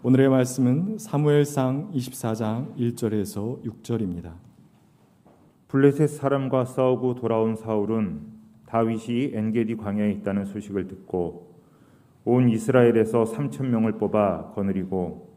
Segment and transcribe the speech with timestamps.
[0.00, 4.32] 오늘의 말씀은 사무엘상 24장 1절에서 6절입니다.
[5.66, 8.20] 블레셋 사람과 싸우고 돌아온 사울은
[8.66, 11.52] 다윗이 엔게디 광야에 있다는 소식을 듣고
[12.24, 15.36] 온 이스라엘에서 3천 명을 뽑아 거느리고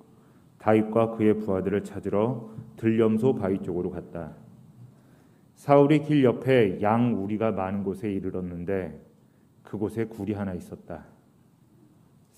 [0.59, 4.35] 다윗과 그의 부하들을 찾으러 들염소 바위 쪽으로 갔다.
[5.55, 9.03] 사울의 길 옆에 양 우리가 많은 곳에 이르렀는데
[9.63, 11.10] 그곳에 굴이 하나 있었다.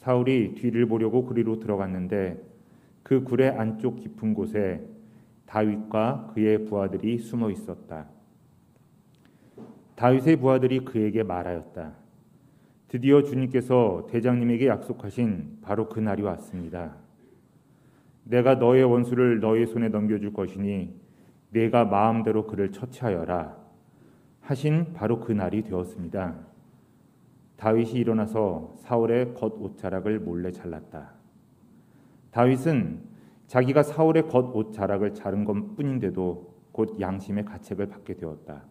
[0.03, 2.37] 사울이 뒤를 보려고 그리로 들어갔는데
[3.03, 4.85] 그 굴의 안쪽 깊은 곳에
[5.45, 8.07] 다윗과 그의 부하들이 숨어 있었다.
[9.95, 11.93] 다윗의 부하들이 그에게 말하였다.
[12.89, 16.97] 드디어 주님께서 대장님에게 약속하신 바로 그 날이 왔습니다.
[18.25, 20.93] 내가 너의 원수를 너의 손에 넘겨줄 것이니
[21.51, 23.55] 내가 마음대로 그를 처치하여라
[24.41, 26.52] 하신 바로 그 날이 되었습니다.
[27.63, 31.13] 다윗이 일어나서 사울의 겉 옷자락을 몰래 잘랐다.
[32.31, 32.99] 다윗은
[33.47, 38.63] 자기가 사울의 겉 옷자락을 자른 것뿐인데도 곧 양심의 가책을 받게 되었다.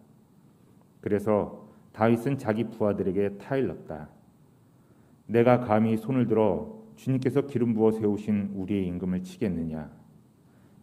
[1.01, 4.09] 그래서 다윗은 자기 부하들에게 타일렀다.
[5.25, 9.89] 내가 감히 손을 들어 주님께서 기름 부어 세우신 우리의 임금을 치겠느냐?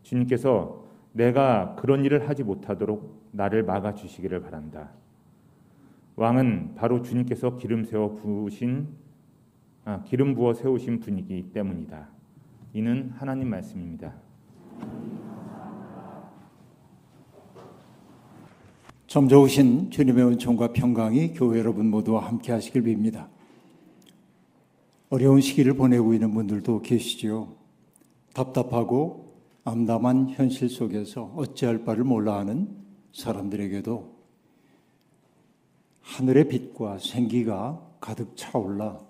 [0.03, 5.00] 주님께서 내가 그런 일을 하지 못하도록 나를 막아 주시기를 바란다.
[6.21, 8.89] 왕은 바로 주님께서 기름 세워 부으신
[9.87, 12.11] 아, 기름 부어 세우신 분이기 때문이다.
[12.75, 14.13] 이는 하나님 말씀입니다.
[19.07, 23.29] 점 좋으신 주님의 은총과 평강이 교회 여러분 모두와 함께 하시길 빕니다.
[25.09, 27.55] 어려운 시기를 보내고 있는 분들도 계시지요.
[28.35, 32.69] 답답하고 암담한 현실 속에서 어찌할 바를 몰라 하는
[33.15, 34.20] 사람들에게도
[36.03, 39.01] 하늘의 빛과 생기가 가득 차올라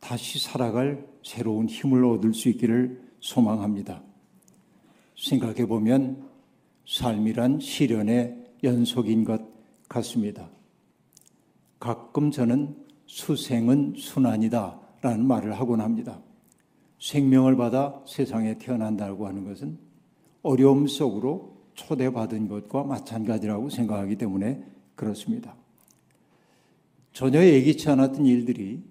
[0.00, 4.02] 다시 살아갈 새로운 힘을 얻을 수 있기를 소망합니다.
[5.16, 6.28] 생각해 보면
[6.86, 9.42] 삶이란 시련의 연속인 것
[9.88, 10.48] 같습니다.
[11.78, 16.20] 가끔 저는 수생은 순환이다 라는 말을 하곤 합니다.
[16.98, 19.78] 생명을 받아 세상에 태어난다고 하는 것은
[20.42, 24.62] 어려움 속으로 초대받은 것과 마찬가지라고 생각하기 때문에
[24.94, 25.56] 그렇습니다.
[27.12, 28.82] 전혀 예기치 않았던 일들이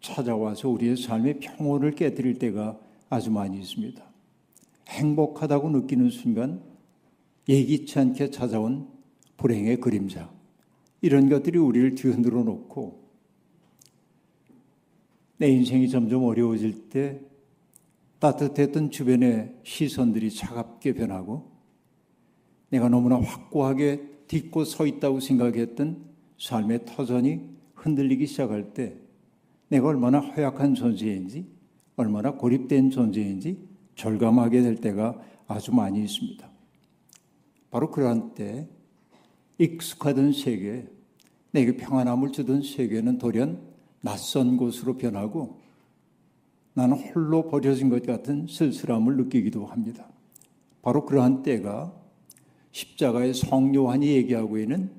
[0.00, 2.78] 찾아와서 우리의 삶의 평온을 깨뜨릴 때가
[3.08, 4.02] 아주 많이 있습니다.
[4.88, 6.62] 행복하다고 느끼는 순간
[7.48, 8.88] 예기치 않게 찾아온
[9.36, 10.30] 불행의 그림자
[11.00, 13.08] 이런 것들이 우리를 뒤흔들어 놓고
[15.38, 17.20] 내 인생이 점점 어려워질 때
[18.18, 21.52] 따뜻했던 주변의 시선들이 차갑게 변하고
[22.70, 26.04] 내가 너무나 확고하게 딛고 서 있다고 생각했던
[26.38, 27.47] 삶의 터전이
[27.78, 28.96] 흔들리기 시작할 때
[29.68, 31.46] 내가 얼마나 허약한 존재인지
[31.96, 33.58] 얼마나 고립된 존재인지
[33.94, 36.48] 절감하게 될 때가 아주 많이 있습니다.
[37.70, 38.68] 바로 그러한 때
[39.58, 40.86] 익숙하던 세계,
[41.50, 43.60] 내게 평안함을 주던 세계는 돌연
[44.00, 45.60] 낯선 곳으로 변하고
[46.74, 50.08] 나는 홀로 버려진 것 같은 쓸쓸함을 느끼기도 합니다.
[50.80, 51.92] 바로 그러한 때가
[52.70, 54.90] 십자가의 성요한이 얘기하고 있는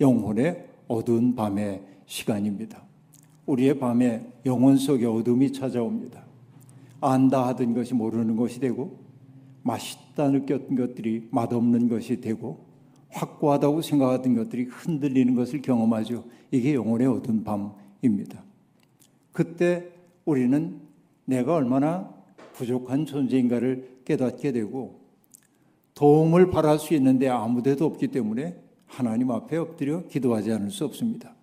[0.00, 2.82] 영혼의 어두운 밤의 시간입니다.
[3.46, 6.24] 우리의 밤에 영혼 속에 어둠이 찾아옵니다.
[7.00, 8.98] 안다 하던 것이 모르는 것이 되고
[9.62, 12.64] 맛있다 느꼈던 것들이 맛없는 것이 되고
[13.10, 16.24] 확고하다고 생각하던 것들이 흔들리는 것을 경험하죠.
[16.50, 18.42] 이게 영혼의 어두운 밤입니다.
[19.32, 19.88] 그때
[20.24, 20.80] 우리는
[21.24, 22.12] 내가 얼마나
[22.54, 25.00] 부족한 존재인가를 깨닫게 되고
[25.94, 28.56] 도움을 바랄 수 있는데 아무 데도 없기 때문에
[28.86, 31.35] 하나님 앞에 엎드려 기도하지 않을 수 없습니다.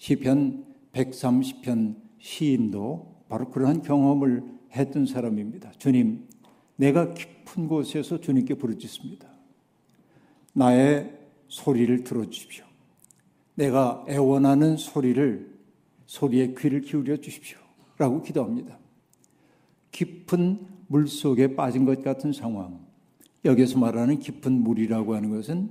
[0.00, 5.72] 시편 130편 시인도 바로 그러한 경험을 했던 사람입니다.
[5.72, 6.26] 주님,
[6.76, 9.28] 내가 깊은 곳에서 주님께 부르짖습니다.
[10.54, 11.18] 나의
[11.48, 12.64] 소리를 들어주십시오.
[13.54, 15.54] 내가 애원하는 소리를
[16.06, 17.58] 소리에 귀를 기울여 주십시오.
[17.98, 18.78] 라고 기도합니다.
[19.92, 22.80] 깊은 물 속에 빠진 것 같은 상황.
[23.44, 25.70] 여기서 말하는 깊은 물이라고 하는 것은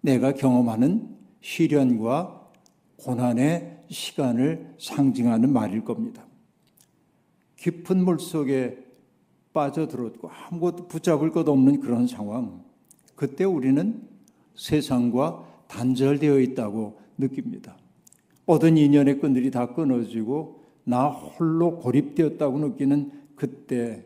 [0.00, 2.41] 내가 경험하는 시련과
[3.02, 6.24] 고난의 시간을 상징하는 말일 겁니다.
[7.56, 8.78] 깊은 물 속에
[9.52, 12.64] 빠져들었고 아무것도 붙잡을 것 없는 그런 상황.
[13.14, 14.02] 그때 우리는
[14.54, 17.76] 세상과 단절되어 있다고 느낍니다.
[18.46, 24.04] 모든 인연의 끈들이 다 끊어지고 나 홀로 고립되었다고 느끼는 그때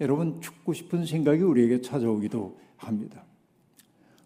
[0.00, 3.24] 여러분 죽고 싶은 생각이 우리에게 찾아오기도 합니다.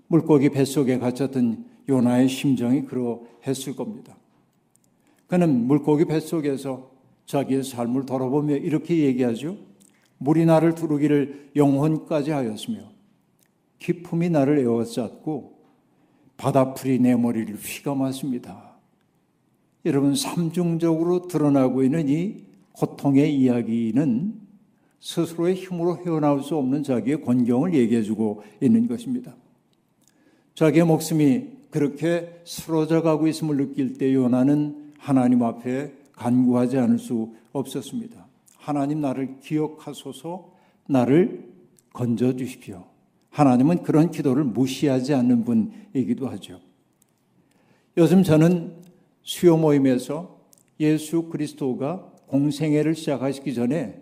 [0.06, 4.16] 물고기 뱃속에 갇혔던 요나의 심정이 그러했을 겁니다.
[5.26, 6.90] 그는 물고기 뱃속에서
[7.26, 9.56] 자기의 삶을 돌아보며 이렇게 얘기하죠.
[10.18, 12.80] 물이 나를 두르기를 영혼까지 하였으며
[13.78, 15.58] 기품이 나를 에워쌌고
[16.36, 18.72] 바다풀이 내 머리를 휘감았습니다.
[19.84, 24.40] 여러분 삼중적으로 드러나고 있는 이 고통의 이야기는
[25.00, 29.34] 스스로의 힘으로 헤어나올 수 없는 자기의 권경을 얘기해주고 있는 것입니다.
[30.54, 38.26] 자기의 목숨이 그렇게 쓰러져 가고 있음을 느낄 때 요나는 하나님 앞에 간구하지 않을 수 없었습니다.
[38.58, 40.52] 하나님 나를 기억하소서
[40.86, 41.50] 나를
[41.94, 42.84] 건져 주십시오.
[43.30, 46.60] 하나님은 그런 기도를 무시하지 않는 분이기도 하죠.
[47.96, 48.74] 요즘 저는
[49.22, 50.38] 수요 모임에서
[50.78, 53.98] 예수 그리스도가 공생애를 시작하시기 전에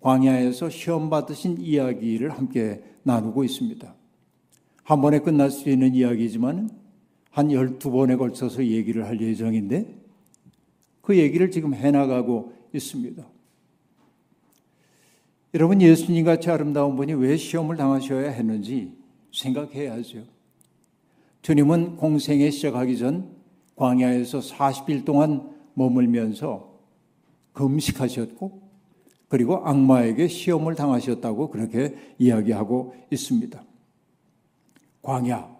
[0.00, 3.92] 광야에서 시험 받으신 이야기를 함께 나누고 있습니다.
[4.84, 6.77] 한 번에 끝날 수 있는 이야기지만
[7.38, 9.86] 한 12번에 걸쳐서 얘기를 할 예정인데
[11.00, 13.24] 그 얘기를 지금 해나가고 있습니다.
[15.54, 18.92] 여러분 예수님 같이 아름다운 분이 왜 시험을 당하셔야 했는지
[19.32, 20.24] 생각해야죠.
[21.42, 23.30] 주님은 공생에 시작하기 전
[23.76, 26.76] 광야에서 40일 동안 머물면서
[27.52, 28.62] 금식하셨고
[29.28, 33.62] 그리고 악마에게 시험을 당하셨다고 그렇게 이야기하고 있습니다.
[35.02, 35.56] 광야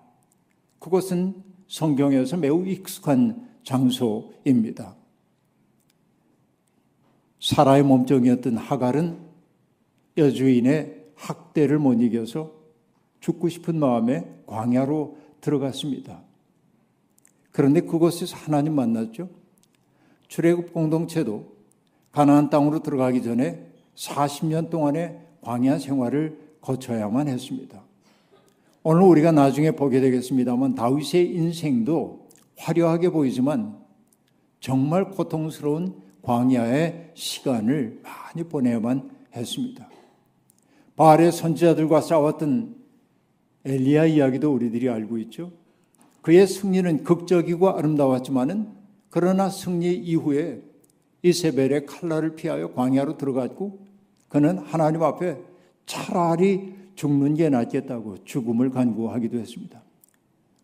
[0.80, 4.96] 그것은 성경에서 매우 익숙한 장소입니다.
[7.40, 9.18] 사라의 몸종이었던 하갈은
[10.16, 12.52] 여주인의 학대를 못 이겨서
[13.20, 16.22] 죽고 싶은 마음에 광야로 들어갔습니다.
[17.52, 19.28] 그런데 그곳에서 하나님 만났죠.
[20.28, 21.56] 출애굽 공동체도
[22.12, 27.82] 가나안 땅으로 들어가기 전에 40년 동안의 광야 생활을 거쳐야만 했습니다.
[28.90, 32.26] 오늘 우리가 나중에 보게 되겠습니다만 다윗의 인생도
[32.56, 33.76] 화려하게 보이지만
[34.60, 39.90] 정말 고통스러운 광야의 시간을 많이 보내야만 했습니다.
[40.96, 42.76] 바알의 선지자들과 싸웠던
[43.66, 45.52] 엘리야 이야기도 우리들이 알고 있죠.
[46.22, 48.70] 그의 승리는 극적이고 아름다웠지만은
[49.10, 50.62] 그러나 승리 이후에
[51.22, 53.80] 이세벨의 칼날을 피하여 광야로 들어갔고
[54.30, 55.36] 그는 하나님 앞에
[55.84, 59.80] 차라리 죽는 게 낫겠다고 죽음을 간구하기도 했습니다.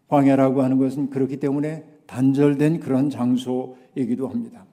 [0.08, 4.66] 광야라고 하는 것은 그렇기 때문에 단절된 그런 장소이기도 합니다.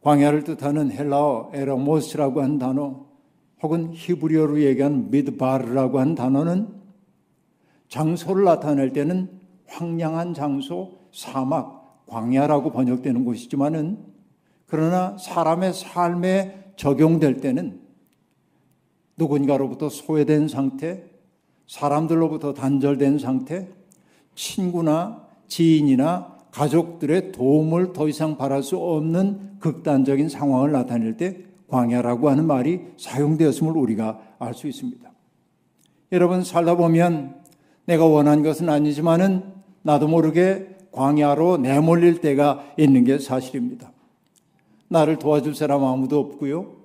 [0.00, 3.04] 광야를 뜻하는 헬라어 에라모스라고 하는 단어
[3.60, 6.68] 혹은 히브리어로 얘기한 미드바르라고 하는 단어는
[7.88, 9.28] 장소를 나타낼 때는
[9.66, 13.98] 황량한 장소, 사막, 광야라고 번역되는 곳이지만은
[14.66, 17.79] 그러나 사람의 삶에 적용될 때는
[19.20, 21.04] 누군가로부터 소외된 상태,
[21.66, 23.68] 사람들로부터 단절된 상태,
[24.34, 31.36] 친구나 지인이나 가족들의 도움을 더 이상 바랄 수 없는 극단적인 상황을 나타낼 때
[31.68, 35.08] 광야라고 하는 말이 사용되었음을 우리가 알 수 있습니다.
[36.12, 37.36] 여러분 살다 보면
[37.84, 39.44] 내가 원한 것은 아니지만은
[39.82, 43.92] 나도 모르게 광야로 내몰릴 때가 있는 게 사실입니다.
[44.88, 46.79] 나를 도와줄 사람 아무도 없고요.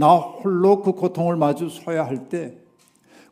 [0.00, 2.54] 나 홀로 그 고통을 마주 서야 할 때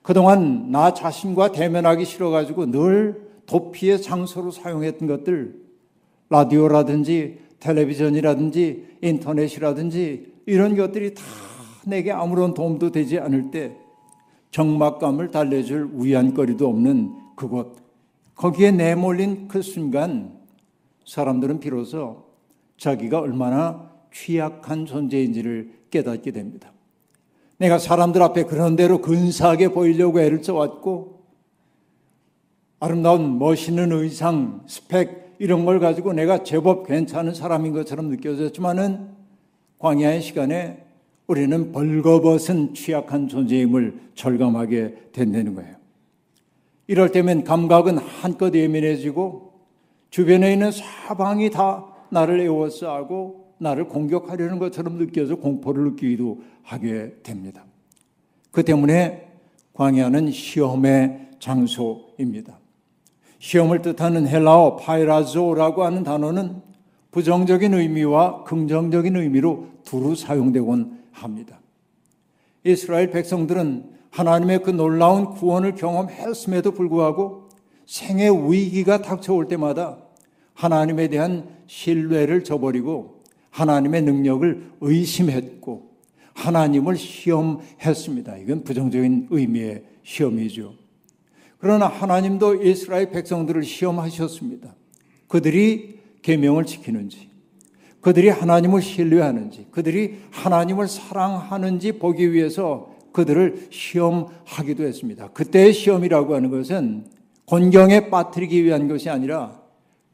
[0.02, 5.54] 그동안 나 자신과 대면하기 싫어가지고 늘 도피의 장소로 사용했던 것들
[6.28, 11.22] 라디오라든지 텔레비전이라든지 인터넷이라든지 이런 것들이 다
[11.86, 13.74] 내게 아무런 도움도 되지 않을 때
[14.50, 17.76] 정막감을 달래줄 위안거리도 없는 그곳
[18.34, 20.38] 거기에 내몰린 그 순간
[21.06, 22.24] 사람들은 비로소
[22.76, 26.72] 자기가 얼마나 취약한 존재인지를 깨닫게 됩니다.
[27.58, 31.18] 내가 사람들 앞에 그런 대로 근사하게 보이려고 애를 써왔고
[32.80, 39.08] 아름다운 멋있는 의상, 스펙 이런 걸 가지고 내가 제법 괜찮은 사람인 것처럼 느껴졌지만은
[39.78, 40.84] 광야의 시간에
[41.26, 45.76] 우리는 벌거벗은 취약한 존재임을 절감하게 된다는 거예요.
[46.86, 49.52] 이럴 때면 감각은 한껏 예민해지고
[50.10, 57.64] 주변에 있는 사방이 다 나를 에워싸고 나를 공격하려는 것처럼 느껴져 공포를 느끼기도 하게 됩니다.
[58.50, 59.28] 그 때문에
[59.74, 62.58] 광야는 시험의 장소입니다.
[63.38, 66.62] 시험을 뜻하는 헬라어 파이라조라고 하는 단어는
[67.10, 71.60] 부정적인 의미와 긍정적인 의미로 두루 사용되곤 합니다.
[72.64, 77.48] 이스라엘 백성들은 하나님의 그 놀라운 구원을 경험했음에도 불구하고
[77.86, 79.98] 생의 위기가 닥쳐올 때마다
[80.54, 83.17] 하나님에 대한 신뢰를 저버리고
[83.58, 85.90] 하나님의 능력을 의심했고
[86.34, 88.36] 하나님을 시험했습니다.
[88.38, 90.74] 이건 부정적인 의미의 시험이죠.
[91.58, 94.76] 그러나 하나님도 이스라엘 백성들을 시험하셨습니다.
[95.26, 97.28] 그들이 계명을 지키는지,
[98.00, 105.32] 그들이 하나님을 신뢰하는지, 그들이 하나님을 사랑하는지 보기 위해서 그들을 시험하기도 했습니다.
[105.32, 107.06] 그때의 시험이라고 하는 것은
[107.46, 109.60] 곤경에 빠뜨리기 위한 것이 아니라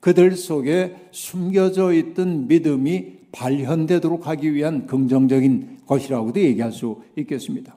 [0.00, 7.76] 그들 속에 숨겨져 있던 믿음이 발현되도록 하기 위한 긍정적인 것이라고도 얘기할 수 있겠습니다.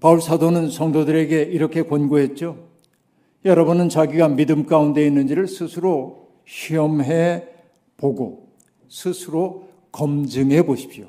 [0.00, 2.56] 바울 사도는 성도들에게 이렇게 권고했죠.
[3.44, 7.44] 여러분은 자기가 믿음 가운데 있는지를 스스로 시험해
[7.98, 8.48] 보고
[8.88, 11.06] 스스로 검증해 보십시오.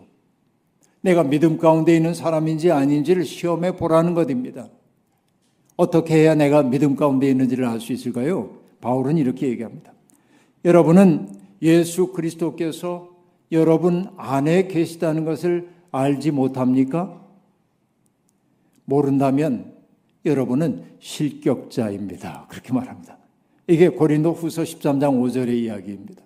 [0.99, 4.67] 내가 믿음 가운데 있는 사람인지 아닌지를 시험해 보라는 것입니다.
[5.77, 8.57] 어떻게 해야 내가 믿음 가운데 있는지를 알 수 있을까요?
[8.81, 9.93] 바울은 이렇게 얘기합니다.
[10.65, 13.09] 여러분은 예수 그리스도께서
[13.51, 17.21] 여러분 안에 계시다는 것을 알지 못합니까?
[18.85, 19.73] 모른다면
[20.25, 22.47] 여러분은 실격자입니다.
[22.49, 23.17] 그렇게 말합니다.
[23.67, 26.21] 이게 고린도 후서 13장 5절의 이야기입니다.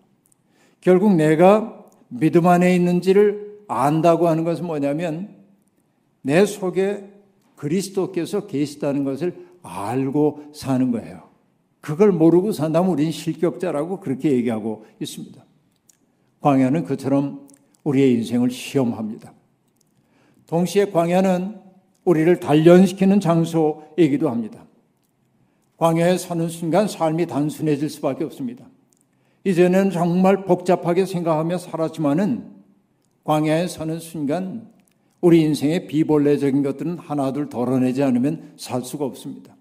[0.81, 5.35] 결국 내가 믿음 안에 있는지를 안다고 하는 것은 뭐냐면
[6.21, 7.09] 내 속에
[7.55, 11.23] 그리스도께서 계시다는 것을 알고 사는 거예요.
[11.85, 15.45] 그걸 모르고 산다면 우리는 실격자라고 그렇게 얘기하고 있습니다.
[16.41, 17.47] 광야는 그처럼
[17.83, 19.31] 우리의 인생을 시험합니다.
[20.47, 21.61] 동시에 광야는
[22.03, 24.65] 우리를 단련시키는 장소이기도 합니다.
[25.77, 28.65] 광야에 사는 순간 삶이 단순해질 수밖에 없습니다.
[29.43, 32.49] 이제는 정말 복잡하게 생각하며 살았지만은
[33.23, 34.71] 광야에 사는 순간
[35.21, 39.54] 우리 인생의 비본래적인 것들은 하나둘 덜어내지 않으면 살 수가 없습니다.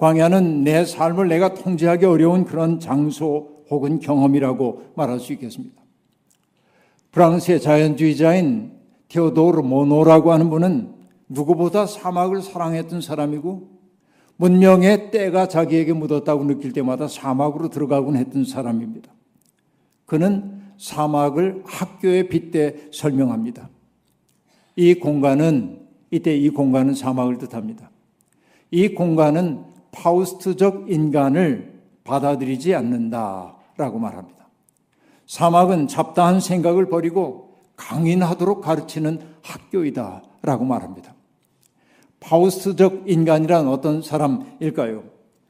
[0.00, 5.80] 광야는 내 삶을 내가 통제하기 어려운 그런 장소 혹은 경험이라고 말할 수 있겠습니다.
[7.12, 8.72] 프랑스의 자연주의자인
[9.08, 10.94] 테오도르 모노라고 하는 분은
[11.28, 13.68] 누구보다 사막을 사랑했던 사람이고
[14.36, 19.12] 문명의 때가 자기에게 묻었다고 느낄 때마다 사막으로 들어가곤 했던 사람입니다.
[20.06, 23.68] 그는 사막을 학교에 빗대 설명합니다.
[24.76, 25.80] 이 공간은
[26.10, 27.90] 이때 이 공간은 사막을 뜻합니다.
[28.70, 34.48] 이 공간은 파우스트적 인간을 받아들이지 않는다라고 말합니다.
[35.26, 41.14] 사막은 잡다한 생각을 버리고 강인하도록 가르치는 학교이다라고 말합니다.
[42.20, 45.04] 파우스트적 인간이란 어떤 사람일까요?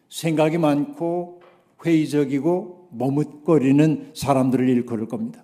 [0.09, 1.41] 생각이 많고
[1.85, 5.43] 회의적이고 머뭇거리는 사람들을 일컬을 겁니다.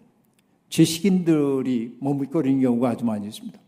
[0.69, 3.59] 지식인들이 머뭇거리는 경우가 아주 많이 있습니다.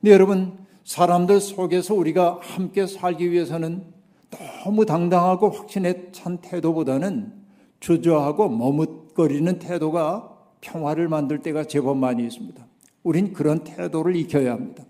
[0.00, 3.84] 근데 여러분, 사람들 속에서 우리가 함께 살기 위해서는
[4.30, 7.32] 너무 당당하고 확신에 찬 태도보다는
[7.80, 12.64] 주저하고 머뭇거리는 태도가 평화를 만들 때가 제법 많이 있습니다.
[13.02, 14.84] 우린 그런 태도를 익혀야 합니다.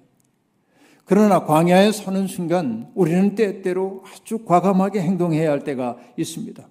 [1.05, 6.67] 그러나 광야에 서는 순간 우리는 때때로 아주 과감하게 행동해야 할 때가 있습니다.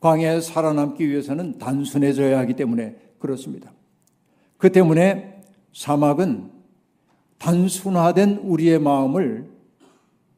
[0.00, 3.72] 광야에 살아남기 위해서는 단순해져야 하기 때문에 그렇습니다.
[4.56, 5.42] 그 때문에
[5.74, 6.50] 사막은
[7.38, 9.55] 단순화된 우리의 마음을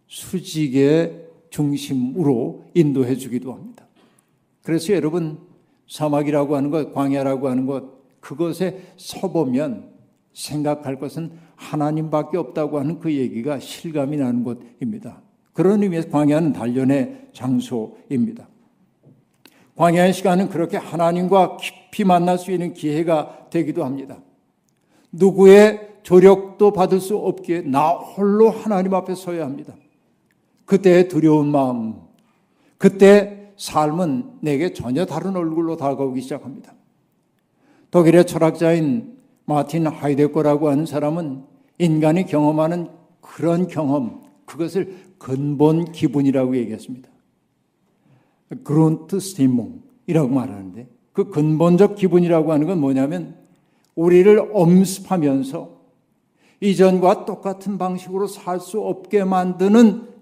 [0.09, 3.87] 수직의 중심으로 인도해 주기도 합니다.
[4.63, 5.39] 그래서 여러분
[5.89, 9.91] 사막이라고 하는 것, 광야라고 하는 것, 그것에 서보면
[10.33, 15.23] 생각할 것은 하나님밖에 없다고 하는 그 얘기가 실감이 나는 곳입니다.
[15.53, 18.49] 그런 의미에서 광야는 단련의 장소입니다.
[19.77, 24.19] 광야의 시간은 그렇게 하나님과 깊이 만날 수 있는 기회가 되기도 합니다.
[25.13, 29.75] 누구의 조력도 받을 수 없기에 나 홀로 하나님 앞에 서야 합니다.
[30.69, 31.95] 그때의 두려운 마음,
[32.77, 36.75] 그때 삶은 내게 전혀 다른 얼굴로 다가오기 시작합니다.
[37.91, 41.43] 독일의 철학자인 마틴 하이데거라고 하는 사람은
[41.79, 42.89] 인간이 경험하는
[43.23, 47.09] 그런 경험, 그것을 근본 기분이라고 얘기했습니다.
[48.63, 53.37] 그론트 스티몽이라고 말하는데 그 근본적 기분이라고 하는 건 뭐냐면
[53.95, 55.79] 우리를 엄습하면서
[56.61, 60.18] 이전과 똑같은 방식으로 살 수 없게 만드는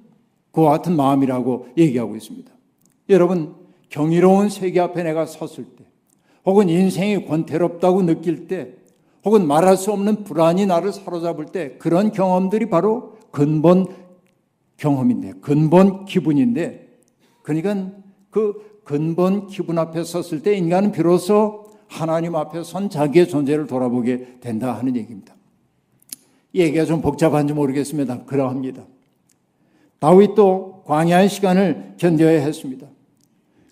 [0.57, 2.51] 그와 같은 마음이라고 얘기하고 있습니다.
[3.11, 3.55] 여러분,
[3.91, 5.85] 경이로운 세계 앞에 내가 섰을 때,
[6.47, 8.73] 혹은 인생이 권태롭다고 느낄 때,
[9.23, 13.85] 혹은 말할 수 없는 불안이 나를 사로잡을 때 그런 경험들이 바로 근본
[14.79, 16.89] 경험인데, 근본 기분인데,
[17.43, 17.91] 그러니까
[18.31, 24.73] 그 근본 기분 앞에 섰을 때 인간은 비로소 하나님 앞에 선 자기의 존재를 돌아보게 된다
[24.73, 25.35] 하는 얘기입니다.
[26.55, 28.25] 이 얘기가 좀 복잡한지 모르겠습니다.
[28.25, 28.87] 그러합니다.
[29.99, 32.87] 다윗도 광야의 시간을 견뎌야 했습니다.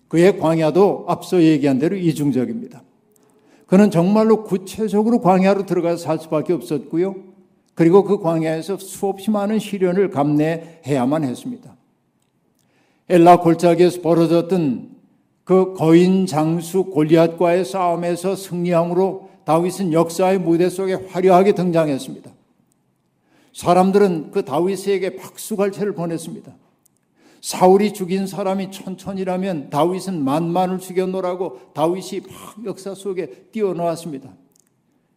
[0.07, 2.83] 그의 광야도 앞서 얘기한 대로 이중적입니다.
[3.67, 7.15] 그는 정말로 구체적으로 광야로 들어가서 살 수밖에 없었고요.
[7.73, 11.75] 그리고 그 광야에서 수없이 많은 시련을 감내해야만 했습니다.
[13.09, 14.95] 엘라 골짜기에서 벌어졌던
[15.43, 22.31] 그 거인 장수 골리앗과의 싸움에서 승리함으로 다윗은 역사의 무대 속에 화려하게 등장했습니다.
[23.55, 26.53] 사람들은 그 다윗에게 박수갈채를 보냈습니다.
[27.39, 34.35] 사울이 죽인 사람이 천천이라면 다윗은 만만을 죽여놓으라고 다윗이 막 역사 속에 뛰어나왔습니다.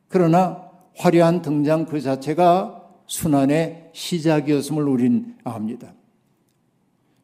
[0.07, 5.95] 그러나 화려한 등장 그 자체가 순환의 시작이었음을 우린 압니다.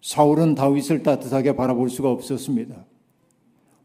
[0.02, 2.86] 사울은 다윗을 따뜻하게 바라볼 수가 없었습니다.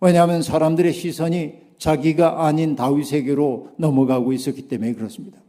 [0.02, 5.40] 왜냐하면 사람들의 시선이 자기가 아닌 다윗에게로 넘어가고 있었기 때문에 그렇습니다.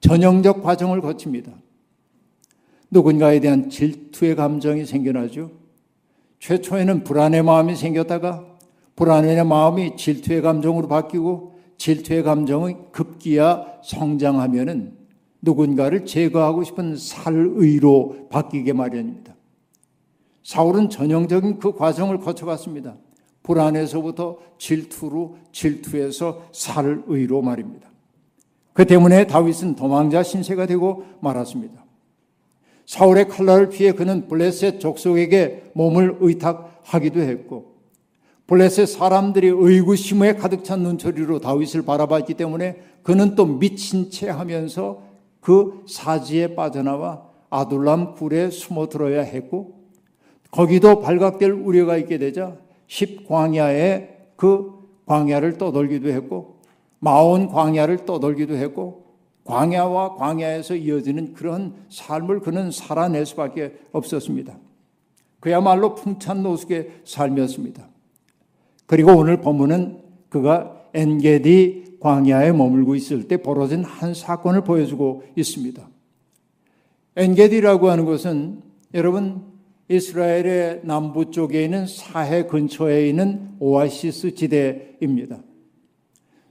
[0.00, 1.52] 전형적 과정을 거칩니다.
[2.90, 5.50] 누군가에 대한 질투의 감정이 생겨나죠.
[6.40, 8.44] 최초에는 불안의 마음이 생겼다가
[8.96, 14.98] 불안의 마음이 질투의 감정으로 바뀌고 질투의 감정이 급기야 성장하면은
[15.42, 19.34] 누군가를 제거하고 싶은 살의로 바뀌게 마련입니다.
[20.42, 22.96] 사울은 전형적인 그 과정을 거쳐갔습니다.
[23.42, 27.89] 불안에서부터 질투로 질투에서 살의로 말입니다.
[28.72, 31.84] 그 때문에 다윗은 도망자 신세가 되고 말았습니다.
[32.86, 37.76] 사울의 칼날을 피해 그는 블레셋 족속에게 몸을 의탁하기도 했고
[38.46, 45.02] 블레셋 사람들이 의구심에 가득 찬 눈초리로 다윗을 바라봤기 때문에 그는 또 미친 채 하면서
[45.40, 49.80] 그 사지에 빠져나와 아둘람 굴에 숨어 들어야 했고
[50.50, 52.56] 거기도 발각될 우려가 있게 되자
[52.88, 54.72] 십광야에 그
[55.06, 56.49] 광야를 떠돌기도 했고
[57.00, 59.10] 마온 광야를 떠돌기도 했고
[59.44, 64.56] 광야와 광야에서 이어지는 그런 삶을 그는 살아낼 수밖에 없었습니다.
[65.40, 67.88] 그야말로 풍찬 노숙의 삶이었습니다.
[68.86, 75.88] 그리고 오늘 본문은 그가 엔게디 광야에 머물고 있을 때 벌어진 한 사건을 보여주고 있습니다.
[77.16, 78.62] 엔게디라고 하는 것은
[78.94, 79.50] 여러분
[79.88, 85.38] 이스라엘의 남부 쪽에 있는 사해 근처에 있는 오아시스 지대입니다.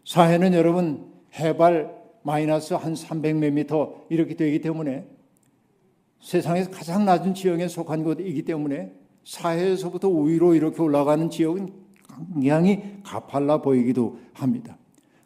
[0.10, 5.06] 사해는 여러분 해발 마이너스 한 300몇 미터 이렇게 되기 때문에
[6.20, 8.92] 세상에서 가장 낮은 지역에 속한 곳이기 때문에
[9.24, 11.72] 사해에서부터 위로 이렇게 올라가는 지역은
[12.34, 14.80] 굉장히 가팔라 보이기도 합니다.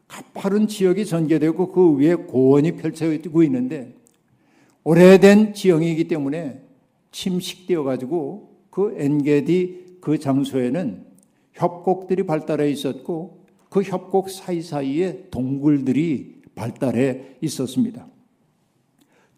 [0.10, 3.96] 가파른 지역이 전개되고 그 위에 고원이 펼쳐지고 있는데
[4.84, 6.62] 오래된 지형이기 때문에
[7.14, 11.06] 침식되어 가지고 그 엔게디 그 장소에는
[11.54, 13.43] 협곡들이 발달해 있었고
[13.74, 18.06] 그 협곡 사이사이에 동굴들이 발달해 있었습니다.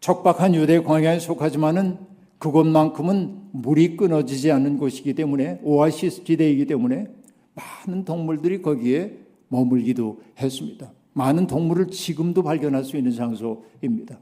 [0.00, 1.96] 척박한 유대 광야에 속하지만은
[2.38, 7.06] 그곳만큼은 물이 끊어지지 않는 곳이기 때문에 오아시스 지대이기 때문에
[7.54, 9.16] 많은 동물들이 거기에
[9.48, 10.92] 머물기도 했습니다.
[11.14, 14.18] 많은 동물을 지금도 발견할 수 있는 장소입니다.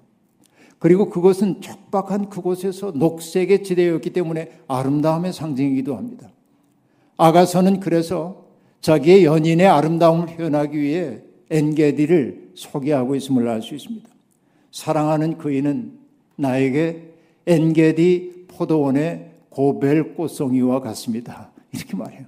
[0.78, 6.30] 그리고 그것은 척박한 그곳에서 녹색의 지대였기 때문에 아름다움의 상징이기도 합니다.
[7.16, 8.43] 아가서는 그래서
[8.84, 14.06] 자기의 연인의 아름다움을 표현하기 위해 엔게디를 소개하고 있음을 알 수 있습니다.
[14.72, 15.92] 사랑하는 그이는
[16.36, 17.14] 나에게
[17.46, 21.50] 엔게디 포도원의 고벨 꽃송이와 같습니다.
[21.72, 22.26] 이렇게 말해요.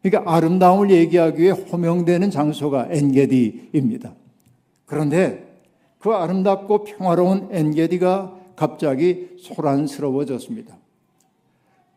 [0.00, 4.14] 그러니까 아름다움을 얘기하기 위해 호명되는 장소가 엔게디입니다.
[4.86, 5.46] 그런데
[5.98, 10.74] 그 아름답고 평화로운 엔게디가 갑자기 소란스러워졌습니다.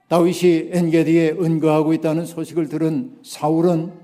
[0.10, 4.01] 다윗이 엔게디에 은거하고 있다는 소식을 들은 사울은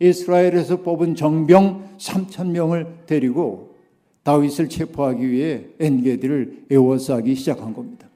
[0.00, 3.74] 이스라엘에서 뽑은 정병 3천 명을 데리고
[4.22, 8.08] 다윗을 체포하기 위해 엔게디를 에워싸기 시작한 겁니다.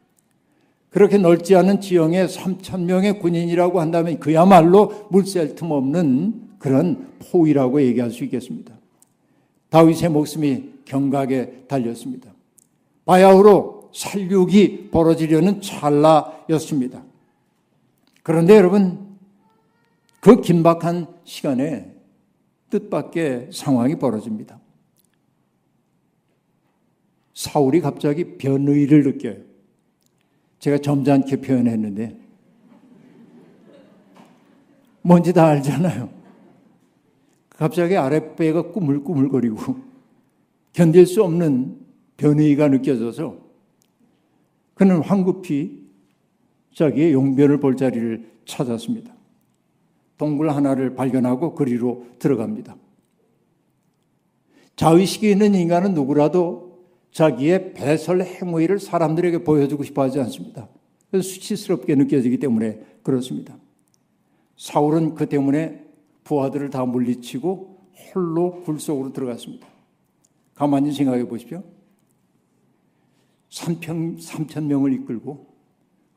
[0.90, 8.10] 그렇게 넓지 않은 지형에 3천 명의 군인이라고 한다면 그야말로 물샐 틈 없는 그런 포위라고 얘기할
[8.10, 8.72] 수 있겠습니다.
[9.70, 12.32] 다윗의 목숨이 경각에 달렸습니다.
[13.04, 17.02] 바야흐로 살육이 벌어지려는 찰나였습니다.
[18.22, 19.03] 그런데 여러분
[20.24, 21.94] 그 긴박한 시간에
[22.70, 24.58] 뜻밖의 상황이 벌어집니다.
[27.34, 29.36] 사울이 갑자기 변의를 느껴요.
[30.60, 32.18] 제가 점잖게 표현했는데
[35.02, 36.08] 뭔지 다 알잖아요.
[37.50, 39.76] 갑자기 아랫배가 꾸물꾸물거리고
[40.72, 41.78] 견딜 수 없는
[42.16, 43.36] 변의가 느껴져서
[44.72, 45.86] 그는 황급히
[46.72, 49.23] 자기의 용변을 볼 자리를 찾았습니다.
[50.16, 52.76] 동굴 하나를 발견하고 그리로 들어갑니다.
[54.76, 60.68] 자의식이 있는 인간은 누구라도 자기의 배설 행위를 사람들에게 보여주고 싶어 하지 않습니다.
[61.12, 63.56] 수치스럽게 느껴지기 때문에 그렇습니다.
[64.56, 65.84] 사울은 그 때문에
[66.24, 67.78] 부하들을 다 물리치고
[68.14, 69.68] 홀로 굴 속으로 들어갔습니다.
[70.54, 71.62] 가만히 생각해 보십시오.
[73.50, 75.46] 3천, 3천 명을 이끌고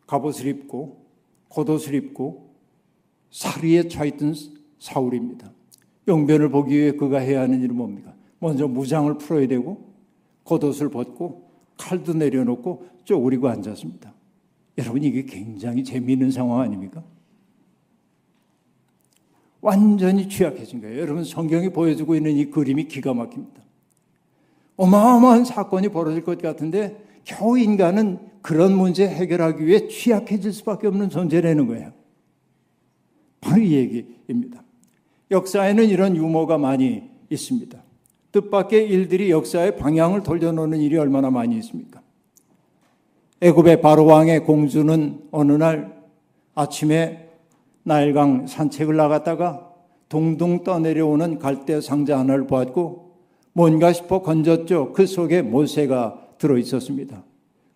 [0.07, 1.05] 갑옷을 입고
[1.49, 2.46] 겉옷을 입고
[3.31, 4.35] 사리에 차있던
[4.79, 5.51] 사울입니다.
[6.07, 8.13] 용변을 보기 위해 그가 해야 하는 일은 뭡니까?
[8.39, 9.93] 먼저 무장을 풀어야 되고
[10.43, 14.13] 겉옷을 벗고 칼도 내려놓고 쪼그리고 앉았습니다.
[14.77, 17.03] 여러분 이게 굉장히 재미있는 상황 아닙니까?
[19.59, 21.01] 완전히 취약해진 거예요.
[21.01, 23.61] 여러분 성경이 보여주고 있는 이 그림이 기가 막힙니다.
[24.77, 31.67] 어마어마한 사건이 벌어질 것 같은데 겨우 인간은 그런 문제 해결하기 위해 취약해질 수밖에 없는 존재라는
[31.67, 31.91] 거예요.
[33.47, 34.61] 바로 이 얘기입니다.
[35.31, 37.81] 역사에는 이런 유머가 많이 있습니다.
[38.33, 42.01] 뜻밖의 일들이 역사의 방향을 돌려놓는 일이 얼마나 많이 있습니까?
[43.39, 45.95] 애굽의 바로 왕의 공주는 어느 날
[46.55, 47.29] 아침에
[47.83, 49.71] 나일강 산책을 나갔다가
[50.09, 53.15] 동동 떠내려오는 갈대 상자 하나를 보았고
[53.53, 54.91] 뭔가 싶어 건졌죠.
[54.93, 57.23] 그 속에 모세가 들어 있었습니다.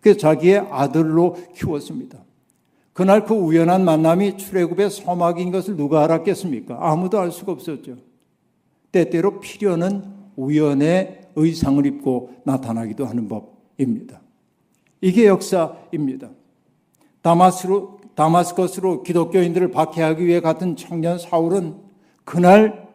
[0.00, 2.18] 그 자기의 아들로 키웠습니다.
[2.92, 6.78] 그날 그 우연한 만남이 출애굽의 서막인 것을 누가 알았겠습니까?
[6.80, 7.96] 아무도 알 수가 없었죠.
[8.90, 10.04] 때때로 필요는
[10.36, 14.20] 우연의 의상을 입고 나타나기도 하는 법입니다.
[15.00, 16.30] 이게 역사입니다.
[17.22, 21.76] 다마스로, 다마스커스로 기독교인들을 박해하기 위해 갔던 청년 사울은
[22.24, 22.88] 그날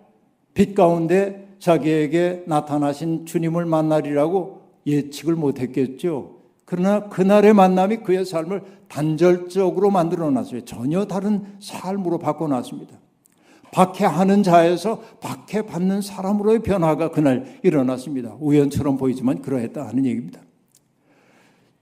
[0.53, 6.36] 빛 가운데 자기에게 나타나신 주님을 만나리라고 예측을 못했겠죠.
[6.67, 10.65] 그러나 그날의 만남이 그의 삶을 단절적으로 만들어 놨어요.
[10.65, 12.93] 전혀 다른 삶으로 바꿔놨습니다.
[13.71, 18.35] 박해하는 자에서 박해받는 사람으로의 변화가 그날 일어났습니다.
[18.41, 20.41] 우연처럼 보이지만 그러했다 하는 얘기입니다.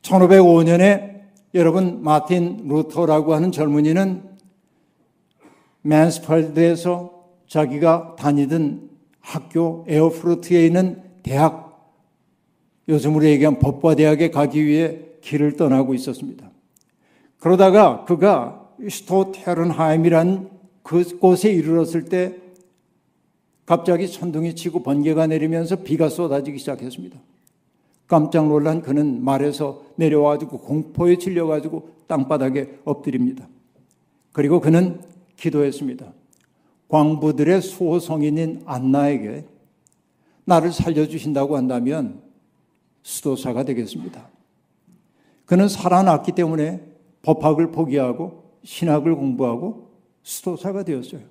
[0.03, 1.21] 1505년에
[1.55, 4.21] 여러분 마틴 루터라고 하는 젊은이는
[5.81, 11.64] 만스펠트에서 자기가 다니던 학교 에르푸르트에 있는 대학
[12.87, 16.51] 요즘으로 얘기한 법과 대학에 가기 위해 길을 떠나고 있었습니다.
[17.39, 20.49] 그러다가 그가 슈토테른하임이란
[20.83, 22.35] 그곳에 이르렀을 때
[23.65, 27.19] 갑자기 천둥이 치고 번개가 내리면서 비가 쏟아지기 시작했습니다.
[28.07, 33.47] 깜짝 놀란 그는 말에서 내려와가지고 공포에 질려가지고 땅바닥에 엎드립니다.
[34.31, 35.01] 그리고 그는
[35.37, 36.13] 기도했습니다.
[36.87, 39.45] 광부들의 수호성인인 안나에게
[40.45, 42.21] 나를 살려주신다고 한다면
[43.05, 44.27] 수도사가 되겠습니다.
[45.45, 46.81] 그는 살아났기 때문에
[47.21, 49.91] 법학을 포기하고 신학을 공부하고
[50.23, 51.21] 수도사가 되었어요.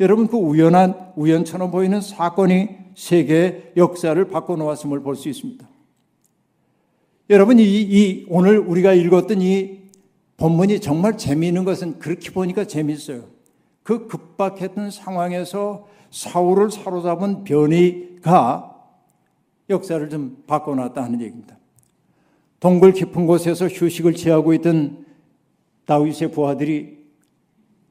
[0.00, 5.66] 여러분 그 우연한 우연처럼 보이는 사건이 세계의 역사를 바꿔놓았음을 볼 수 있습니다.
[7.30, 9.82] 여러분 이, 이 오늘 우리가 읽었던 이
[10.36, 13.24] 본문이 정말 재미있는 것은 그렇게 보니까 재미있어요.
[13.84, 18.75] 그 급박했던 상황에서 사울을 사로잡은 변이가
[19.68, 21.58] 역사를 좀 바꿔놨다 하는 얘기입니다.
[22.60, 25.04] 동굴 깊은 곳에서 휴식을 취하고 있던
[25.84, 26.96] 다윗의 부하들이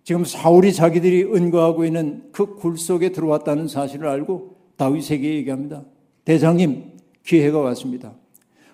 [0.03, 5.83] 지금 사울이 자기들이 은거하고 있는 그 굴 속에 들어왔다는 사실을 알고 다윗에게 얘기합니다.
[6.25, 8.13] 대장님, 기회가 왔습니다.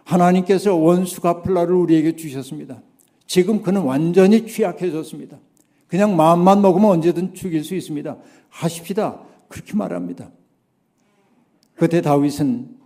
[0.04, 2.82] 하나님께서 원수 가플라를 우리에게 주셨습니다.
[3.26, 5.40] 지금 그는 완전히 취약해졌습니다.
[5.88, 8.18] 그냥 마음만 먹으면 언제든 죽일 수 있습니다.
[8.50, 9.22] 하십시다.
[9.48, 10.32] 그렇게 말합니다.
[11.76, 12.81] 그때 다윗은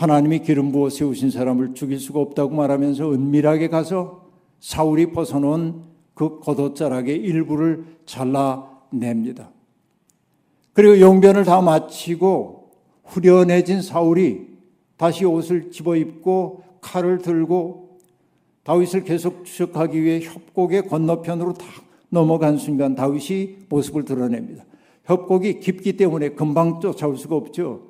[0.00, 5.74] 하나님이 기름 부어 세우신 사람을 죽일 수가 없다고 말하면서 은밀하게 가서 사울이 벗어놓은
[6.14, 9.50] 그 겉옷자락의 일부를 잘라냅니다.
[10.72, 12.70] 그리고 용변을 다 마치고
[13.04, 14.46] 후련해진 사울이
[14.96, 17.98] 다시 옷을 집어 입고 칼을 들고
[18.62, 21.66] 다윗을 계속 추적하기 위해 협곡의 건너편으로 다
[22.08, 24.64] 넘어간 순간 다윗이 모습을 드러냅니다.
[25.04, 27.82] 협곡이 깊기 때문에 금방 쫓아올 수가 없죠.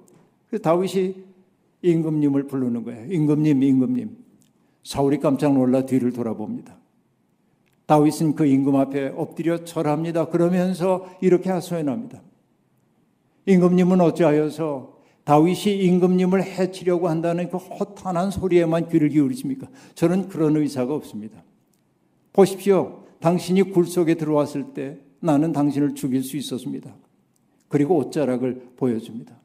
[0.60, 1.29] 다윗이
[1.82, 3.12] 임금님을 부르는 거예요.
[3.12, 4.16] 임금님, 임금님.
[4.84, 6.76] 사울이 깜짝 놀라 뒤를 돌아봅니다.
[7.86, 10.28] 다윗은 그 임금 앞에 엎드려 절합니다.
[10.28, 12.22] 그러면서 이렇게 하소연합니다.
[13.46, 19.68] 임금님은 어찌하여서 다윗이 임금님을 해치려고 한다는 그 허탄한 소리에만 귀를 기울이십니까?
[19.94, 21.42] 저는 그런 의사가 없습니다.
[22.32, 23.04] 보십시오.
[23.20, 26.94] 당신이 굴 속에 들어왔을 때 나는 당신을 죽일 수 있었습니다.
[27.68, 29.39] 그리고 옷자락을 보여줍니다.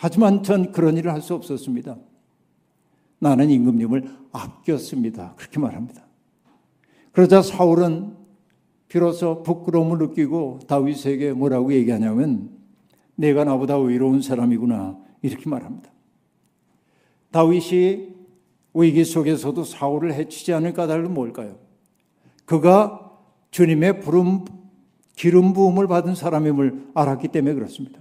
[0.00, 1.98] 하지만 전 그런 일을 할 수 없었습니다.
[3.18, 5.34] 나는 임금님을 아꼈습니다.
[5.36, 6.06] 그렇게 말합니다.
[7.12, 8.16] 그러자 사울은
[8.88, 12.50] 비로소 부끄러움을 느끼고 다윗에게 뭐라고 얘기하냐면
[13.14, 15.92] 내가 나보다 의로운 사람이구나 이렇게 말합니다.
[17.30, 18.14] 다윗이
[18.72, 21.58] 위기 속에서도 사울을 해치지 않을 까닭은 뭘까요?
[22.46, 23.18] 그가
[23.50, 24.46] 주님의 부름
[25.14, 27.99] 기름 부음을 받은 사람임을 알았기 때문에 그렇습니다.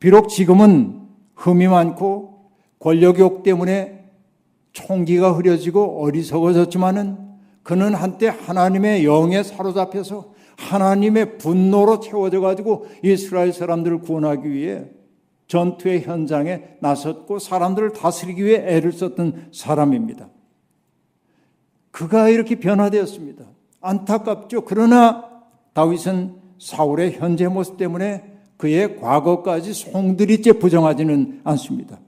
[0.00, 4.10] 비록 지금은 흠이 많고 권력욕 때문에
[4.72, 7.18] 총기가 흐려지고 어리석어졌지만은
[7.62, 14.86] 그는 한때 하나님의 영에 사로잡혀서 하나님의 분노로 채워져 가지고 이스라엘 사람들을 구원하기 위해
[15.46, 20.28] 전투의 현장에 나섰고 사람들을 다스리기 위해 애를 썼던 사람입니다.
[21.90, 23.44] 그가 이렇게 변화되었습니다.
[23.80, 24.64] 안타깝죠.
[24.64, 25.28] 그러나
[25.72, 28.29] 다윗은 사울의 현재 모습 때문에
[28.60, 31.98] 그의 과거까지 송두리째 부정하지는 않습니다.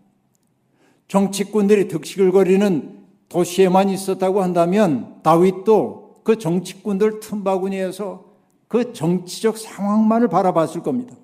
[1.08, 2.98] 정치꾼들이 득실거리는
[3.30, 8.26] 도시에만 있었다고 한다면 다윗도 그 정치꾼들 틈바구니에서
[8.68, 11.16] 그 정치적 상황만을 바라봤을 겁니다.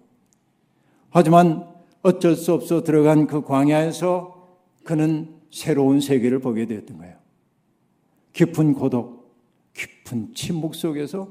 [1.11, 1.69] 하지만
[2.01, 4.49] 어쩔 수 없어 들어간 그 광야에서
[4.83, 7.17] 그는 새로운 세계를 보게 되었던 거예요.
[8.33, 9.35] 깊은 고독,
[9.75, 11.29] 깊은 침묵 속에서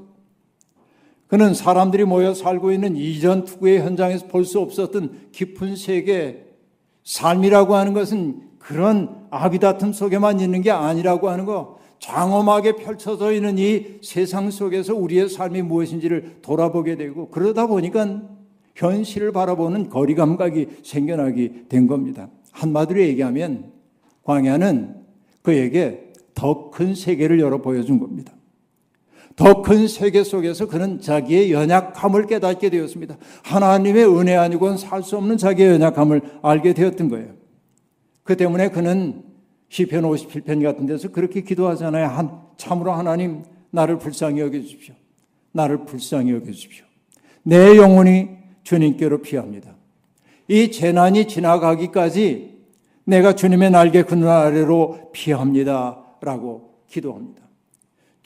[1.28, 6.46] 그는 사람들이 모여 살고 있는 이전 투구의 현장에서 볼 수 없었던 깊은 세계,
[7.04, 13.98] 삶이라고 하는 것은 그런 아비다툼 속에만 있는 게 아니라고 하는 거, 장엄하게 펼쳐져 있는 이
[14.02, 18.22] 세상 속에서 우리의 삶이 무엇인지를 돌아보게 되고, 그러다 보니까
[18.74, 22.30] 현실을 바라보는 거리 감각이 생겨나게 된 겁니다.
[22.52, 23.72] 한마디로 얘기하면,
[24.22, 24.96] 광야는
[25.42, 28.32] 그에게 더 큰 세계를 열어 보여준 겁니다.
[29.38, 33.16] 더 큰 세계 속에서 그는 자기의 연약함을 깨닫게 되었습니다.
[33.44, 37.34] 하나님의 은혜 아니고는 살 수 없는 자기의 연약함을 알게 되었던 거예요.
[38.24, 39.22] 그 때문에 그는
[39.68, 42.06] 시편 57편 같은 데서 그렇게 기도하잖아요.
[42.06, 44.94] 한, 참으로 하나님 나를 불쌍히 여겨 주십시오.
[45.52, 46.84] 나를 불쌍히 여겨 주십시오.
[47.44, 48.28] 내 영혼이
[48.64, 49.76] 주님께로 피합니다.
[50.48, 52.58] 이 재난이 지나가기까지
[53.04, 56.04] 내가 주님의 날개 그늘 아래로 피합니다.
[56.20, 57.47] 라고 기도합니다.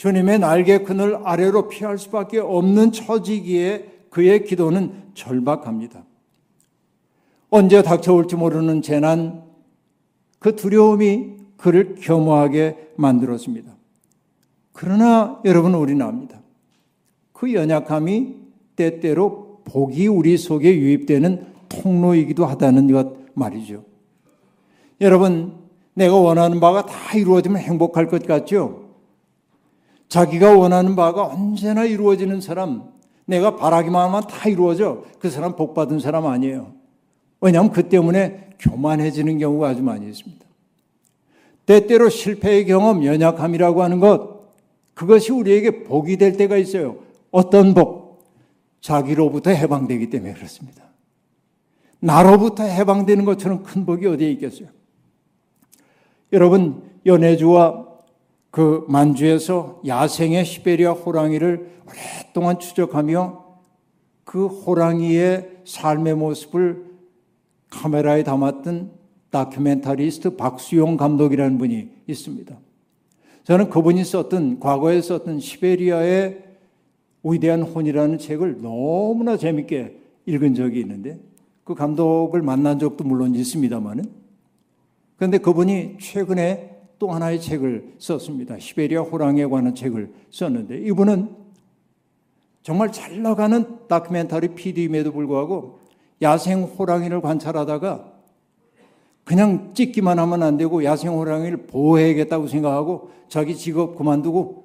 [0.03, 6.05] 주님의 날개 그늘 아래로 피할 수밖에 없는 처지기에 그의 기도는 절박합니다.
[7.51, 9.45] 언제 닥쳐올지 모르는 재난,
[10.41, 13.77] 그 두려움이 그를 겸허하게 만들었습니다.
[14.73, 16.43] 그러나 여러분 우리는 압니다.
[17.33, 18.35] 그 연약함이
[18.75, 23.85] 때때로 복이 우리 속에 유입되는 통로이기도 하다는 것 말이죠.
[25.01, 25.53] 여러분,
[25.95, 28.83] 내가 원하는 바가 다 이루어지면 행복할 것 같죠?
[30.12, 32.83] 자기가 원하는 바가 언제나 이루어지는 사람,
[33.25, 35.05] 내가 바라기만 하면 다 이루어져.
[35.18, 36.75] 그 사람 복 받은 사람 아니에요.
[37.40, 40.44] 왜냐하면 그 때문에 교만해지는 경우가 아주 많이 있습니다.
[41.64, 44.53] 때때로 실패의 경험, 연약함이라고 하는 것,
[44.92, 46.98] 그것이 우리에게 복이 될 때가 있어요.
[47.31, 48.27] 어떤 복?
[48.83, 50.85] 자기로부터 해방되기 때문에 그렇습니다.
[52.01, 54.68] 나로부터 해방되는 것처럼 큰 복이 어디에 있겠어요?
[56.35, 57.91] 여러분, 연해주와
[58.53, 63.43] 그 만주에서 야생의 시베리아 호랑이를 오랫동안 추적하며
[64.25, 66.85] 그 호랑이의 삶의 모습을
[67.71, 68.93] 카메라에 담았던
[69.31, 72.59] 다큐멘터리스트 박수용 감독이라는 분이 있습니다.
[73.45, 76.45] 저는 그분이 썼던 과거에 썼던 시베리아의
[77.25, 81.19] 위대한 혼이라는 책을 너무나 재밌게 읽은 적이 있는데
[81.65, 84.05] 그 감독을 만난 적도 물론 있습니다만은
[85.17, 86.71] 그런데 그분이 최근에
[87.03, 88.61] 또 하나의 책을 썼습니다.
[88.61, 91.35] 시베리아 호랑이에 관한 책을 썼는데 이분은
[92.62, 95.81] 정말 잘 나가는 다큐멘터리 PD임에도 불구하고
[96.23, 98.12] 야생 호랑이를 관찰하다가
[99.25, 104.62] 그냥 찍기만 하면 안 되고 야생 호랑이를 보호해야겠다고 생각하고 자기 직업 그만두고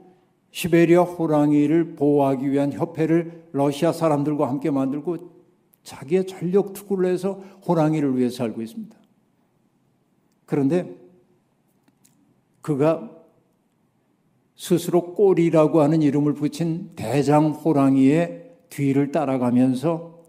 [0.52, 5.18] 시베리아 호랑이를 보호하기 위한 협회를 러시아 사람들과 함께 만들고
[5.82, 8.96] 자기의 전력 투구를 해서 호랑이를 위해 살고 있습니다.
[10.46, 11.07] 그런데
[12.68, 13.10] 그가
[14.58, 20.22] 스스로 꼬리라고 하는 이름을 붙인 대장 호랑이의 뒤를 따라가면서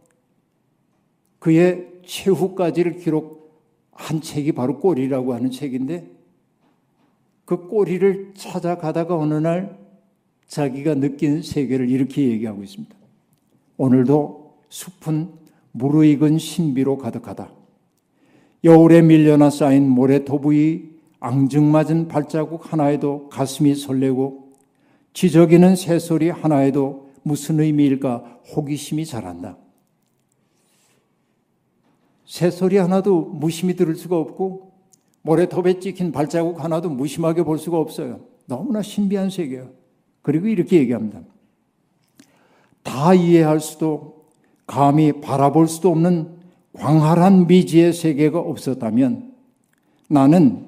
[1.40, 6.08] 그의 최후까지를 기록한 책이 바로 꼬리라고 하는 책인데
[7.44, 9.76] 그 꼬리를 찾아가다가 어느 날
[10.46, 12.94] 자기가 느낀 세계를 이렇게 얘기하고 있습니다.
[13.78, 15.32] 오늘도 숲은
[15.72, 17.50] 무르익은 신비로 가득하다.
[18.62, 24.52] 여울에 밀려나 쌓인 모래 도부이 앙증맞은 발자국 하나에도 가슴이 설레고
[25.12, 29.56] 지저귀는 새소리 하나에도 무슨 의미일까 호기심이 자란다.
[32.24, 34.72] 새소리 하나도 무심히 들을 수가 없고
[35.22, 38.20] 모래톱에 찍힌 발자국 하나도 무심하게 볼 수가 없어요.
[38.46, 39.70] 너무나 신비한 세계예요.
[40.22, 41.20] 그리고 이렇게 얘기합니다.
[42.82, 44.26] 다 이해할 수도
[44.66, 46.38] 감히 바라볼 수도 없는
[46.74, 49.34] 광활한 미지의 세계가 없었다면
[50.08, 50.67] 나는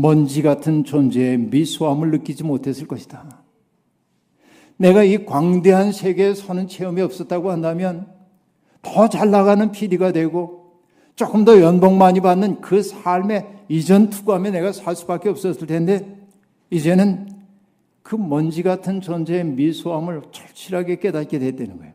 [0.00, 3.42] 먼지 같은 존재의 미소함을 느끼지 못했을 것이다.
[4.76, 8.06] 내가 이 광대한 세계에 서는 체험이 없었다고 한다면
[8.80, 10.78] 더 잘 나가는 PD가 되고
[11.16, 16.16] 조금 더 연봉 많이 받는 그 삶의 이전 투구하며 내가 살 수밖에 없었을 텐데
[16.70, 17.28] 이제는
[18.04, 21.92] 그 먼지 같은 존재의 미소함을 절실하게 깨닫게 됐다는 거예요.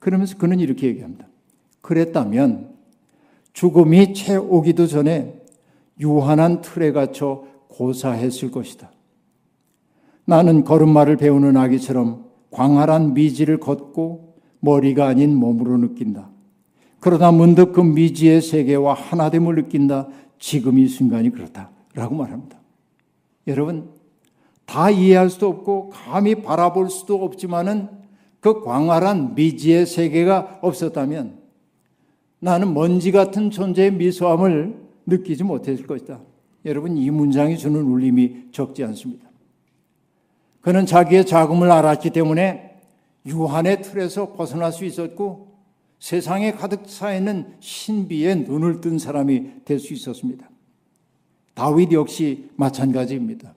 [0.00, 1.28] 그러면서 그는 이렇게 얘기합니다.
[1.80, 2.74] 그랬다면
[3.52, 5.39] 죽음이 채 오기도 전에
[6.00, 8.90] 유한한 틀에 갇혀 고사했을 것이다.
[10.24, 16.30] 나는 걸음마를 배우는 아기처럼 광활한 미지를 걷고 머리가 아닌 몸으로 느낀다.
[17.00, 20.08] 그러다 문득 그 미지의 세계와 하나됨을 느낀다.
[20.38, 21.70] 지금 이 순간이 그렇다.
[21.94, 22.58] 라고 말합니다.
[23.46, 23.90] 여러분,
[24.66, 27.88] 다 이해할 수도 없고 감히 바라볼 수도 없지만은
[28.38, 31.38] 그 광활한 미지의 세계가 없었다면
[32.38, 36.20] 나는 먼지 같은 존재의 미소함을 느끼지 못했을 것이다.
[36.64, 39.30] 여러분, 이 문장이 주는 울림이 적지 않습니다.
[40.60, 42.78] 그는 자기의 자금을 알았기 때문에
[43.26, 45.50] 유한의 틀에서 벗어날 수 있었고
[45.98, 50.48] 세상에 가득 차 있는 신비에 눈을 뜬 사람이 될 수 있었습니다.
[51.54, 53.54] 다윗 역시 마찬가지입니다.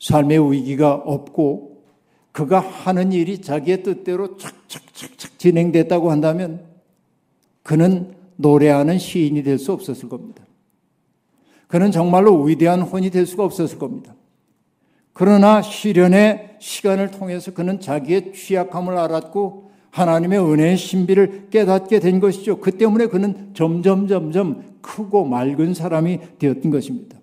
[0.00, 1.84] 삶의 위기가 없고
[2.32, 6.64] 그가 하는 일이 자기의 뜻대로 착착착착 진행됐다고 한다면
[7.62, 10.44] 그는 노래하는 시인이 될 수 없었을 겁니다.
[11.66, 14.14] 그는 정말로 위대한 혼이 될 수가 없었을 겁니다.
[15.12, 22.58] 그러나 시련의 시간을 통해서 그는 자기의 취약함을 알았고 하나님의 은혜의 신비를 깨닫게 된 것이죠.
[22.58, 27.18] 그 때문에 그는 점점 점점 크고 맑은 사람이 되었던 것입니다.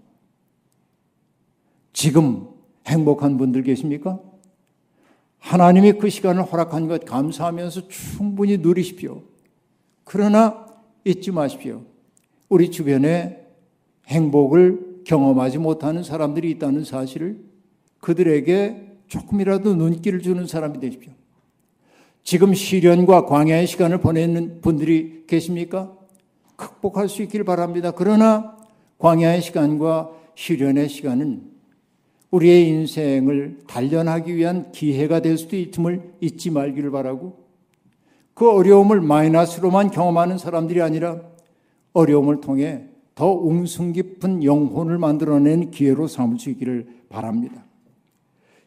[1.93, 2.47] 지금
[2.88, 4.19] 행복한 분들 계십니까?
[5.38, 9.21] 하나님이 그 시간을 허락한 것 감사하면서 충분히 누리십시오.
[10.04, 10.65] 그러나
[11.06, 11.84] 잊지 마십시오.
[12.50, 13.46] 우리 주변에
[14.08, 17.39] 행복을 경험하지 못하는 사람들이 있다는 사실을
[18.00, 21.12] 그들에게 조금이라도 눈길을 주는 사람이 되십시오.
[22.24, 25.94] 지금 시련과 광야의 시간을 보내는 분들이 계십니까?
[26.56, 27.92] 극복할 수 있길 바랍니다.
[27.92, 28.58] 그러나
[28.98, 31.52] 광야의 시간과 시련의 시간은
[32.32, 37.43] 우리의 인생을 단련하기 위한 기회가 될 수도 있음을 잊지 말기를 바라고
[38.34, 41.22] 그 어려움을 마이너스로만 경험하는 사람들이 아니라
[41.93, 47.63] 어려움을 통해 더 웅숭 깊은 영혼을 만들어낸 기회로 삼을 수 있기를 바랍니다.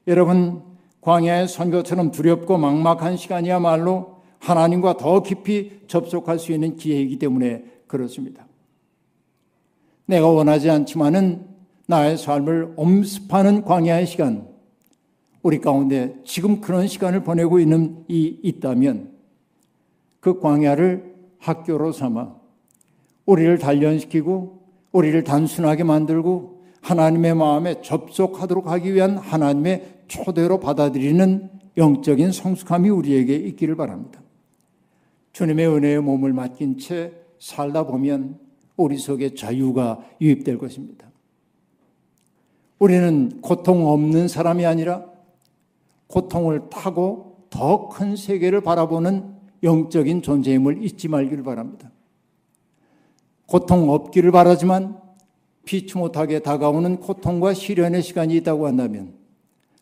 [0.07, 0.62] 여러분,
[1.00, 8.46] 광야의 선거처럼 두렵고 막막한 시간이야말로 하나님과 더 깊이 접속할 수 있는 기회이기 때문에 그렇습니다.
[10.05, 11.46] 내가 원하지 않지만은
[11.87, 14.48] 나의 삶을 엄습하는 광야의 시간,
[15.42, 19.15] 우리 가운데 지금 그런 시간을 보내고 있는 이 있다면
[20.27, 22.35] 그 광야를 학교로 삼아
[23.27, 24.59] 우리를 단련시키고
[24.91, 33.77] 우리를 단순하게 만들고 하나님의 마음에 접속하도록 하기 위한 하나님의 초대로 받아들이는 영적인 성숙함이 우리에게 있기를
[33.77, 34.21] 바랍니다.
[35.31, 38.41] 주님의 은혜의 몸을 맡긴 채 살다 보면
[38.77, 41.09] 우리 속에 자유가 유입될 것입니다.
[42.81, 45.05] 우리는 고통 없는 사람이 아니라
[46.09, 51.90] 고통을 타고 더 큰 세계를 바라보는 영적인 존재임을 잊지 말기를 바랍니다.
[53.47, 55.01] 고통 없기를 바라지만
[55.64, 59.14] 피치 못하게 다가오는 고통과 시련의 시간이 있다고 한다면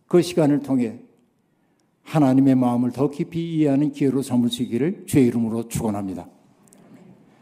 [0.07, 0.99] 그 시간을 통해
[2.03, 6.29] 하나님의 마음을 더 깊이 이해하는 기회로 삼을 수 있기를 주의 이름으로 축원합니다.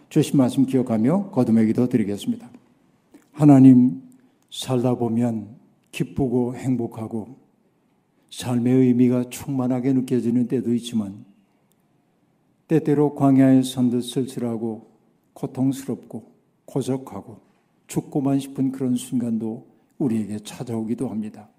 [0.09, 2.51] 주신 말씀 기억하며 거듭의 기도 드리겠습니다.
[3.33, 4.03] 하나님
[4.51, 5.57] 살다 보면
[5.91, 7.37] 기쁘고 행복하고
[8.31, 11.25] 삶의 의미가 충만하게 느껴지는 때도 있지만
[12.73, 14.87] 때때로 광야에 선듯 쓸쓸하고
[15.35, 16.33] 고통스럽고
[16.65, 17.41] 고적하고
[17.87, 19.67] 죽고만 싶은 그런 순간도
[19.99, 21.51] 우리에게 찾아오기도 합니다.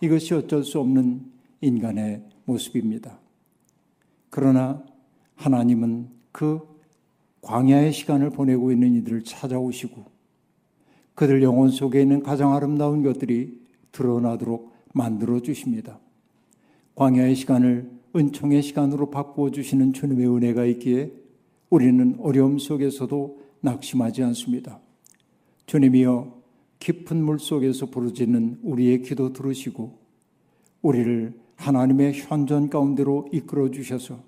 [0.00, 1.20] 이것이 어쩔 수 없는
[1.60, 3.18] 인간의 모습입니다.
[4.30, 4.82] 그러나
[5.34, 6.66] 하나님은 그
[7.42, 10.06] 광야의 시간을 보내고 있는 이들을 찾아오시고
[11.14, 13.60] 그들 영혼 속에 있는 가장 아름다운 것들이
[13.92, 15.98] 드러나도록 만들어 주십니다.
[16.94, 21.12] 광야의 시간을 은총의 시간으로 바꾸어 주시는 주님의 은혜가 있기에
[21.68, 24.80] 우리는 어려움 속에서도 낙심하지 않습니다.
[25.66, 26.40] 주님이여
[26.80, 29.98] 깊은 물 속에서 부르짖는 우리의 기도 들으시고
[30.82, 34.18] 우리를 하나님의 현존 가운데로 이끌어 주셔서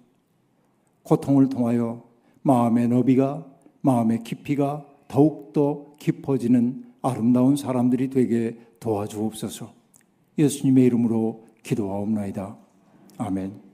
[1.03, 2.05] 고통을 통하여
[2.43, 3.47] 마음의 너비가
[3.81, 9.73] 마음의 깊이가 더욱더 깊어지는 아름다운 사람들이 되게 도와주옵소서.
[10.39, 12.57] 예수님의 이름으로 기도하옵나이다.
[13.19, 13.72] 아멘.